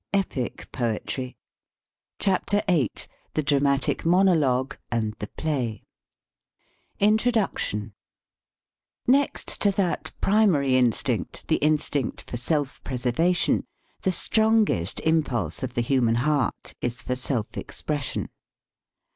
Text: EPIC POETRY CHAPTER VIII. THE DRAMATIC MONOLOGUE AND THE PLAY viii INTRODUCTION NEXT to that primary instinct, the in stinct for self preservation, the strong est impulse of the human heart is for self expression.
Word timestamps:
EPIC 0.13 0.67
POETRY 0.71 1.37
CHAPTER 2.17 2.63
VIII. 2.67 2.89
THE 3.35 3.43
DRAMATIC 3.43 4.03
MONOLOGUE 4.03 4.79
AND 4.91 5.13
THE 5.19 5.27
PLAY 5.37 5.83
viii 6.97 7.07
INTRODUCTION 7.07 7.93
NEXT 9.05 9.47
to 9.61 9.69
that 9.73 10.11
primary 10.19 10.75
instinct, 10.75 11.47
the 11.49 11.57
in 11.57 11.77
stinct 11.77 12.21
for 12.27 12.37
self 12.37 12.83
preservation, 12.83 13.67
the 14.01 14.11
strong 14.11 14.67
est 14.71 14.99
impulse 15.05 15.61
of 15.61 15.75
the 15.75 15.81
human 15.81 16.15
heart 16.15 16.73
is 16.81 17.03
for 17.03 17.15
self 17.15 17.55
expression. 17.55 18.29